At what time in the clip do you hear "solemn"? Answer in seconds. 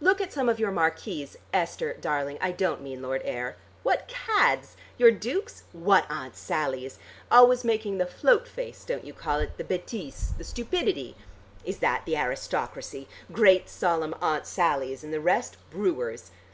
13.68-14.14